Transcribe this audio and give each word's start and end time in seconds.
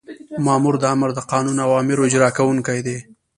مامور 0.45 0.75
د 0.79 0.83
آمر 0.93 1.09
د 1.15 1.19
قانوني 1.31 1.61
اوامرو 1.65 2.07
اجرا 2.07 2.29
کوونکی 2.37 2.79
دی. 2.87 2.97